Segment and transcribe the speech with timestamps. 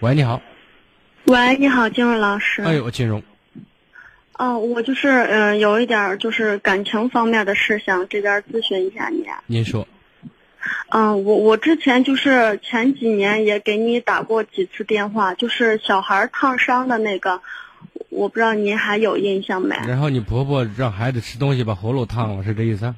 [0.00, 0.40] 喂，你好。
[1.26, 2.62] 喂，你好，金荣老师。
[2.62, 3.22] 哎呦，金荣。
[4.38, 9.26] 哦，我就是嗯，有一点就是感情方面的事，想这边咨询一下你。
[9.46, 9.86] 您说。
[10.88, 17.42] 嗯，我我之前就是前几年也给你打过几次电话，就是小孩烫伤的那个，
[18.08, 19.76] 我不知道您还有印象没？
[19.86, 22.94] 然后你婆婆让孩子吃东西把喉咙烫了，是这意思？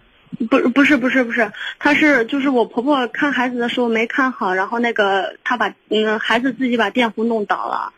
[0.50, 7.92] 不，不是，不是，不是，她是就是我婆婆看孩子的时候没看好，然后那个她把嗯孩子自己把电壶弄倒了，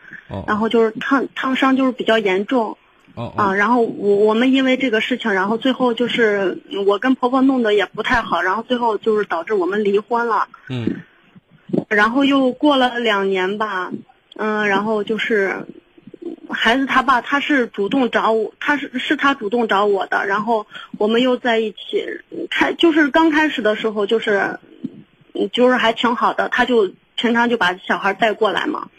[0.47, 2.77] 然后就是烫烫伤就是比较严重。
[3.15, 10.49] 哦啊，然后我我们因为这个事情，然后最后就是我跟婆婆弄得也不太好，然后最后就是导致我们离婚了。
[10.69, 11.01] 嗯。
[11.87, 13.91] 然后又过了两年吧，
[14.35, 15.65] 嗯，然后就是
[16.49, 20.67] 孩子他爸他是主动找我，他是是他主动找我的，然后
[20.97, 22.05] 我们又在一起
[22.49, 24.59] 开，就是刚开始的时候就是
[25.51, 28.89] 就是还挺好的，他就平常就把小孩带过来嘛，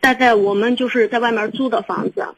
[0.00, 2.34] 带在我们就是在外面租的房子。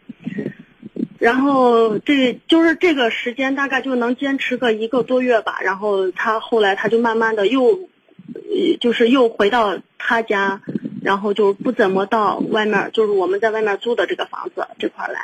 [1.18, 5.58] 然后这就是这个时间大概就能坚持个一个多月吧。
[5.62, 7.88] 然后他后来他就慢慢的又，
[8.80, 10.60] 就是又回到他家，
[11.06, 15.20] 然后就不怎么到外面，就是我们在外面租的这个房子这块来。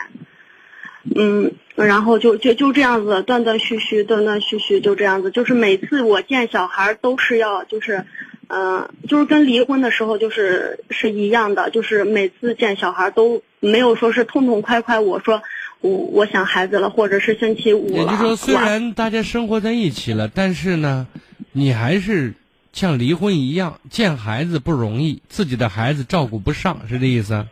[1.16, 5.30] 嗯，然后就就就这样子断断续续，断断续续就这样子。
[5.30, 8.04] 就是每次我见小孩都是要就是，
[8.46, 15.00] 嗯，就是跟离婚的时候就是是一样的，就是每次见小孩都没有说是痛痛快快。
[15.00, 15.42] 我说。
[15.84, 17.96] 我我想孩子了，或者是星期五了。
[17.96, 21.08] 也就是说，虽然大家生活在一起了，但是呢，
[21.50, 22.34] 你还是
[22.72, 27.46] 像离婚一样，见孩子不容易，自己的孩子照顾不上，是这意思？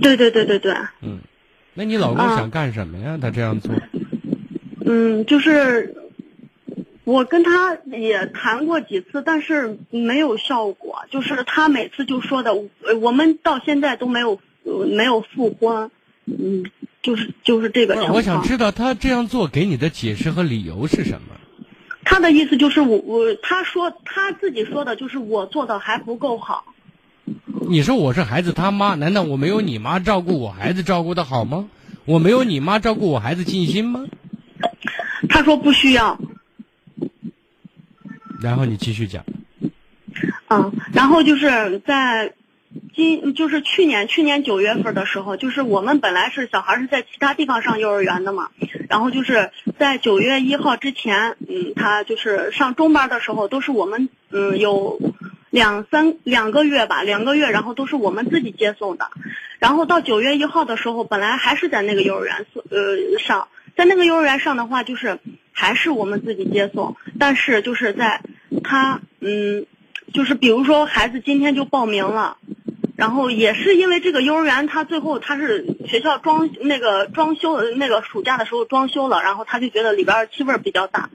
[0.00, 0.74] 对对对对对。
[1.00, 1.20] 嗯，
[1.74, 3.18] 那你老公想干什么呀？
[3.20, 3.74] 他这样做？
[4.84, 5.94] 嗯，就是
[7.04, 11.04] 我跟他也谈过几次，但是没有效果。
[11.10, 12.54] 就是他每次就说的，
[13.00, 15.90] 我们到现在都没有没有复婚。
[16.26, 16.64] 嗯。
[17.02, 18.14] 就是就是这个情况。
[18.14, 21.34] 我想知道他这样做给你的解释和理由是什么？
[22.12, 26.74] 他的意思就是我我他说他自己说的就是我做的还不够好。
[27.70, 31.70] 你说我是孩子他妈，难道我没有你妈照顾我孩子照顾的好吗？
[32.04, 34.04] 我没有你妈照顾我孩子尽心吗？
[35.30, 36.18] 他说不需要。
[38.42, 39.24] 然后你继续讲。
[40.48, 42.34] 嗯，然后就是在。
[42.94, 48.48] 今就是去年去年九月份的时候，就是我们本来是小孩是在其他地方上幼儿园的嘛，
[48.92, 55.00] 然后就是在九月一号之前，嗯，他就是上中班的时候，都是我们嗯有
[55.48, 59.08] 两三两个月吧，两个月，然后都是我们自己接送的，
[59.58, 63.48] 然后到九月一号的时候，本来还是在那个幼儿园呃上，
[63.78, 65.18] 在那个幼儿园上的话，就是
[65.52, 68.20] 还是我们自己接送，但是就是在
[68.62, 69.64] 他嗯，
[70.12, 72.36] 就是比如说孩子今天就报名了。
[72.94, 81.08] 然后也是因为这个幼儿园，他最后他是学校装那个装修那个暑假的时候装修了，然后他就觉得里边气味比较大，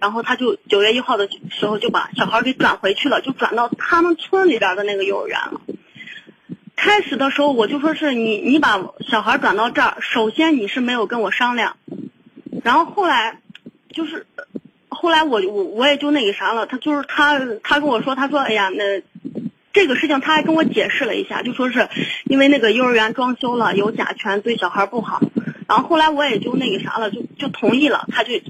[0.00, 5.60] 然后他就九月一号的时候就把小孩给转回去了，就转到他们村里边的那个幼儿园了。
[6.74, 11.76] 开始的时候我就说是你你把小孩转到这儿，首先你是没有跟我商量，
[12.64, 13.40] 然后后来
[13.92, 14.26] 就是
[14.88, 19.02] 后来我我我也就那个啥了，他就是他他跟我说，他说哎呀那。
[19.78, 21.88] 这个事情他还跟我解释了一下，就说是
[22.24, 25.22] 因为那个幼儿园装修了，有甲醛，对小孩不好。
[25.68, 28.40] 然后后来我也就那个啥了，就就同意了，他就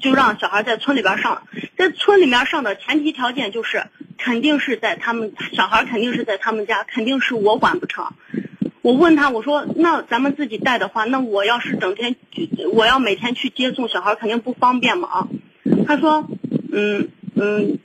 [0.00, 1.42] 就让小孩在村里边上，
[1.76, 3.84] 在村里面上的前提条件就是
[4.16, 8.06] 肯定是在他们小孩肯定是在他们家，肯定是我管不成。
[8.80, 12.16] 我问他，我说那咱们自己带的话，那我要是整天
[12.72, 15.28] 我要每天去接送小孩，肯定不方便嘛啊。
[15.86, 16.26] 他说，
[16.72, 17.78] 嗯嗯。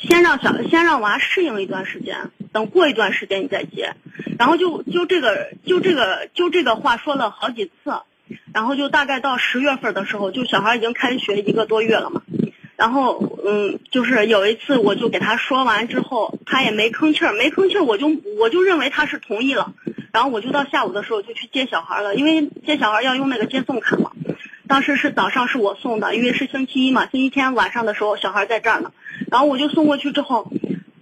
[0.00, 3.94] 先让小，先让娃适应一段时间，等过一段时间你再接，
[4.38, 7.72] 然后就就这个就这个就这个话说了好几次，
[8.54, 12.22] 然后就大概到十月份的时候，就小孩已经开学一个多月了嘛，
[12.76, 19.74] 然后嗯，就是有一次我就给他说完之后，他也没吭气儿，没吭气儿，我就我就认为他是同意了，
[20.12, 24.12] 然后我就到下午的时候就去接小孩了，因为接小孩要用那个接送卡嘛。
[24.66, 28.92] 当时是早上是我送的，因为是星期一嘛，星期天晚上的时候小孩在这儿呢，
[29.30, 30.50] 然后我就送过去之后，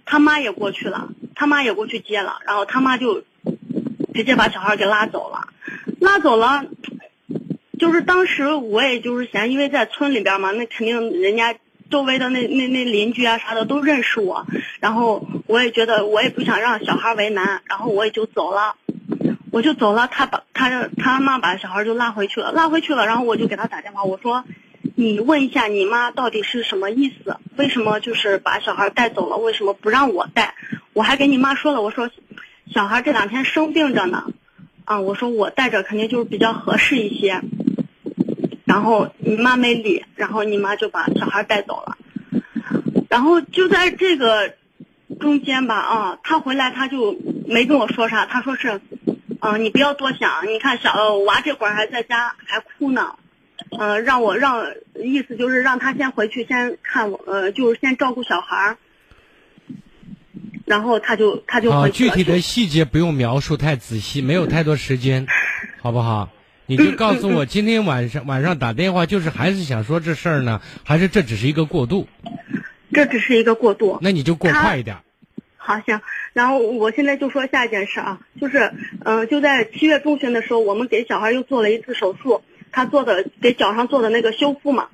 [0.05, 3.23] 他妈也过去了，他妈也过去接了，然后他妈就
[4.13, 5.47] 直接把小孩给拉走了，
[5.99, 6.65] 拉走了，
[7.79, 11.55] 就是当时我也就是嫌，因为在村里边嘛，那肯定人家
[11.89, 14.45] 周围的那那那邻居啊啥的都认识我，
[14.79, 18.75] 然后我也觉得我也不想让小孩为难，然后我也就走了。
[19.51, 24.43] 我就走了，他把他他妈把小孩就拉回去了，拉回去了，然后我就给他打电话，我说，
[24.99, 27.37] 你问一下你妈到底是什么意思？
[27.55, 29.37] 为什么就是把小孩带走了？
[29.37, 30.55] 为什么不让我带？
[30.91, 32.09] 我还给你妈说了，我说，
[32.69, 34.25] 小孩这两天生病着呢，
[34.83, 37.39] 啊，我说我带着肯定就是比较合适一些。
[38.65, 41.97] 然后你妈没理，然后你妈就把小孩带走了。
[43.07, 44.55] 然后就在这个
[45.17, 47.15] 中间吧，啊，他回来他就
[47.47, 48.81] 没跟我说啥，他说是，
[49.39, 53.15] 嗯、你不要多想，你看小娃这会儿还在家还哭呢，
[53.77, 58.77] 呃，让我让意思就是让他先回去先看我，呃，就是先照顾小孩儿。
[60.65, 62.15] 然后他就他就啊，回去了。
[62.15, 65.25] 具体的细节不用描述太仔细，没有太多时间，
[65.81, 66.29] 好不好？
[66.67, 72.07] 你就告诉我，今天晚上晚上打电话，就是还是想说这事儿呢，还是这只是一个过渡？
[72.93, 73.97] 这只是一个过渡。
[74.01, 74.97] 那你就过快一点。
[75.57, 76.01] 好，行。
[76.33, 78.71] 然后我现在就说下一件事啊，就是，
[79.03, 84.89] 嗯、就在七月中旬的时候，我们给小孩又做了一次手术，他做的给脚上做的那个修复嘛。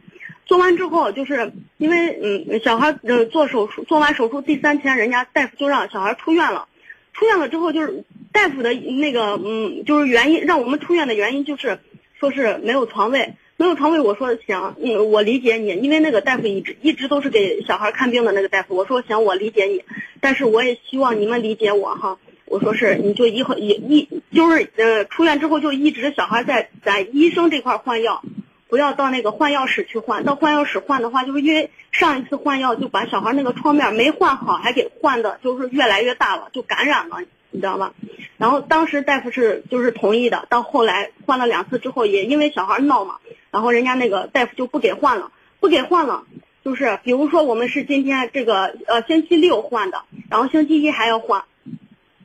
[0.46, 6.68] 做完之后，就是因为嗯，小孩呃做手术做完手术第三天，人家大夫就让小孩出院了。
[7.14, 11.80] 出院了之后，就是大夫的那个嗯，就是原因让我们出院的原因就是
[12.20, 14.00] 说是没有床位，没有床位。
[14.00, 18.76] 我说行，嗯，我理解你，因为那个大夫一直一直都是给小孩看病的那个大夫。
[18.76, 19.84] 我说行，我理解你，
[20.20, 22.20] 但是我也希望你们理解我哈。
[22.46, 28.22] 我说是，你就一会一一就是呃出院之后就一直小孩在在医生这块换药，
[28.68, 30.24] 不要到那个换药室去换。
[30.24, 37.94] 到换药室换的话，就是因为上一次换药就把小孩那个创面没换好，还给换的就是越来越大了，就感染了，你知道吧？
[38.38, 46.26] 然后当时大夫是就是同意的，到后来换了两次之后，也因为小孩闹嘛，然后人家那个大夫就不给换了，不给换了。
[46.66, 51.44] 就是比如说我们是今天这个呃星期六换的，然后星期一还要换，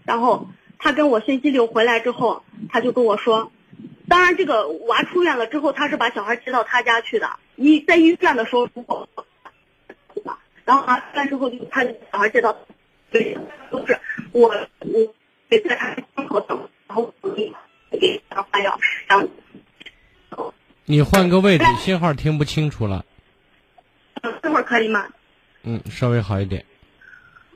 [0.04, 0.48] 然后
[0.80, 3.52] 他跟我星期六回来之后，他就跟我说，
[4.08, 7.38] 当然这个娃出院了之后，他是把小孩接到他家去的。
[7.54, 9.08] 你在医院的时候，如果
[10.64, 12.56] 然后啊，出院之后就他就小孩接到，
[13.10, 13.36] 对，
[13.70, 13.98] 都是
[14.32, 14.48] 我
[14.80, 15.14] 我
[15.48, 17.52] 得在他门口等，然后我给
[17.90, 19.20] 给他换药，然
[20.30, 20.54] 后
[20.86, 23.04] 你换个位置，信号听不清楚了。
[24.22, 25.06] 嗯这会儿可以吗？
[25.62, 26.64] 嗯，稍微好一点。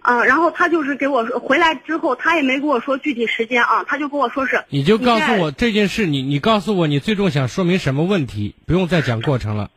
[0.06, 9.70] 嗯，然后他就是给我说回来之后，他也没跟我说具体时间啊，他就跟我说是你就告诉我这件事，你你告诉我你最终想说明什么问题，不用再讲过程了。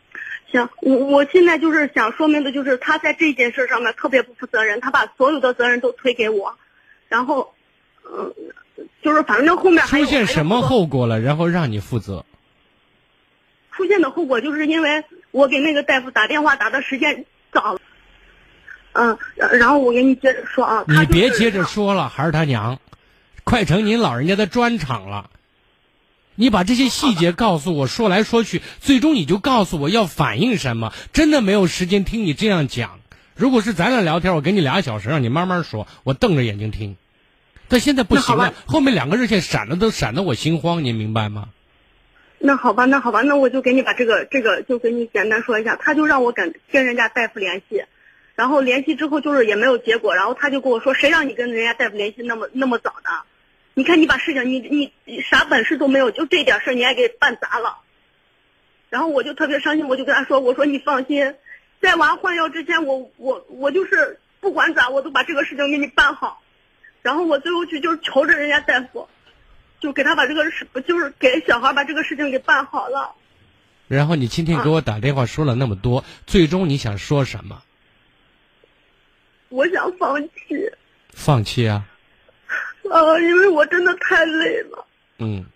[0.50, 6.56] 行，我我现在就是想说明的就是他在这件事上面特别不负责任，他把所有的责任都推给我，
[7.08, 7.52] 然后，
[8.10, 8.32] 嗯、
[9.02, 10.62] 就是反正后面出现什么？
[10.62, 12.24] 后果了，然后让你负责。
[13.72, 17.80] 出现的后果就是因为我给那个大夫打电话打的时间早了，
[18.94, 22.80] 嗯，然然后我给你接着说啊，你别接着说了，孩儿他娘，
[23.44, 25.30] 快成您老人家的专场了。
[26.36, 30.92] 你把这些细节告诉我，说来说去，最终你就告诉我要反映什么。
[31.12, 32.98] 真的没有时间听你这样讲。
[33.36, 36.96] 如果是咱俩聊天，我给你俩小时，让你慢慢说，我瞪着眼睛听。
[37.68, 41.48] 但现在不行了后面两个热线闪的都闪的我心慌，您明白吗？
[42.38, 45.76] 那好吧，那好吧，那我就给你把这个这个就给你简单说一下。
[45.76, 47.84] 他就让我跟跟人家大夫联系，
[48.34, 53.10] 然后联系之后就是也没有结果，然后他就跟我说，谁让你跟人家大夫联系那么那么早的？
[53.74, 57.78] 你看你把事情你你你啥本事都没有，就这点事儿你还给办砸了。
[58.90, 61.34] 然后我就特别伤心，我就跟他说，我说你放心，
[61.80, 66.40] 在娃换药之前，我我我就是不管咋我都把这个事情给你办好。
[67.02, 69.08] 然后我最后去就是求着人家大夫，
[69.80, 73.12] 就给他把这个事，就是给小孩把这个事情给办好了。
[73.88, 77.62] 然后你今天给我打电话说了那么多，最终你想说什么？
[79.54, 80.30] 我想放弃，
[81.12, 81.86] 放弃啊？
[82.90, 84.84] 啊，因为我真的太累了。
[85.18, 85.46] 嗯。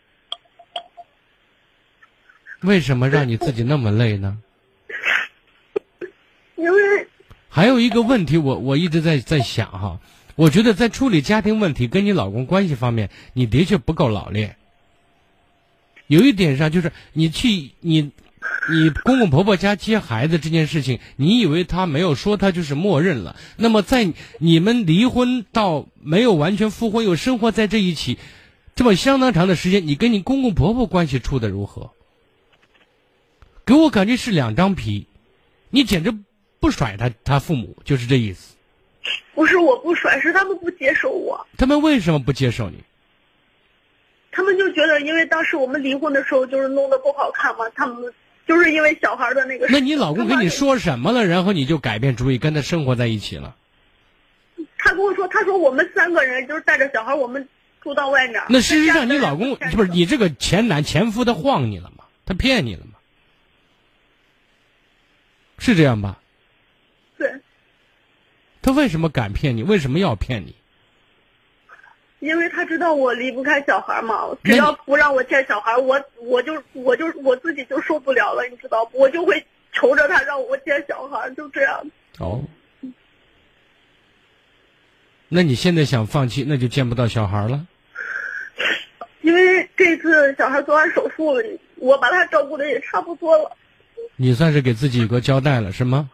[2.60, 4.38] 为什么让你自己那么累呢？
[6.54, 7.08] 因为
[7.48, 9.98] 还有一个问题我，我一直在在想哈，
[10.36, 14.56] 我觉得在处理家庭问题跟你老公关系方面，你的确不够老练。
[16.06, 18.12] 有一点上就是你去你
[18.70, 23.36] 你公公婆婆家接孩子这件事情，你以为他没有说，他就是默认了。
[23.56, 28.18] 那么在你们离婚到没有完全复婚又生活在这一起，
[28.74, 31.90] 这么相当长的时间，你跟你公公婆婆关系处的如何？
[33.64, 35.06] 给我感觉是两张皮，
[35.70, 36.14] 你简直
[36.60, 38.54] 不甩他他父母，就是这意思。
[39.34, 41.46] 不是我不甩，是他们不接受我。
[41.56, 42.82] 他们为什么不接受你？
[44.30, 48.12] 他们就觉得，因为当时我们离婚的时候就是弄得不好看嘛，他们
[48.48, 49.68] 就是因为小孩的那个。
[49.68, 50.48] 那你老公跟你？
[50.48, 51.26] 说什么了？
[51.26, 53.54] 然后你就改变主意，跟他生活在一起了？
[54.78, 57.46] 他跟我说，他说我们三个人就是带着小孩，我们
[57.82, 58.42] 住到外面。
[58.48, 62.04] 那事实上，你老公不是你这个前男前夫，他晃你了吗？
[62.24, 62.92] 他骗你了吗？
[65.58, 66.18] 是这样吧？
[67.18, 67.30] 对，
[68.62, 69.62] 他为什么敢骗你？
[69.62, 70.54] 为什么要骗你？
[72.20, 78.98] 因为他知道我离不开小孩嘛，只要不让我见小孩，我我就我就我自己就受不了了，你知道不？
[78.98, 81.90] 我就会求着他让我见小孩，就这样。
[82.18, 82.42] 哦，
[85.28, 87.66] 那你现在想放弃，那就见不到小孩了。
[89.22, 91.44] 因为这次小孩做完手术了，
[91.76, 93.56] 我把他照顾的也差不多了。
[94.16, 96.10] 你算是给自己一个交代了，是吗？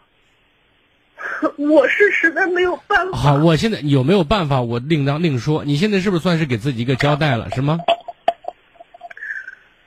[1.58, 3.16] 我是实在没有办法。
[3.16, 5.64] 好，我现在有没有办法，我另当另说。
[5.64, 7.78] 你现在是不是算是给自己一个交代了，是吗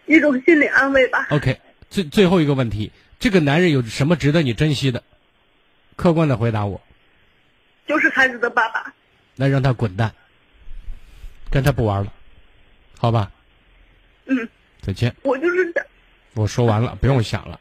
[0.05, 1.27] 一种心理安慰吧。
[1.31, 5.03] ？OK，最最后一个问题，这个男人有什么值得你珍惜的？
[5.95, 6.79] 客观的回答我，
[7.87, 8.93] 就是孩子的爸爸。
[9.35, 10.13] 那让他滚蛋，
[11.49, 12.13] 跟他不玩了，
[12.97, 13.31] 好吧？
[14.27, 14.47] 嗯，
[14.81, 15.13] 再见。
[15.23, 15.83] 我就是想，
[16.35, 17.59] 我说完了，不用想了。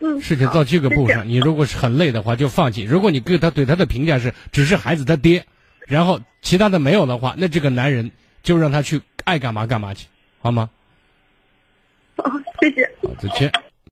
[0.00, 2.82] 嗯，事情到这个步谢谢上，你如果是很累的话，就放弃。
[2.82, 5.46] 如果你对他对他的评价是只是孩子他爹，
[5.86, 8.10] 然后其他的没有的话，那这个男人
[8.42, 10.06] 就让他去爱干嘛干嘛去，
[10.40, 10.68] 好吗？
[12.16, 12.90] 好，谢谢。
[13.02, 13.52] 好，再见。